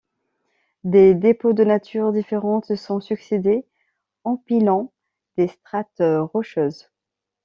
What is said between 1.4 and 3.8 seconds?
de natures différentes se sont succédé